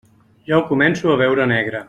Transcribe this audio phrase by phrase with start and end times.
[0.47, 1.79] Ja ho començo a veure negre.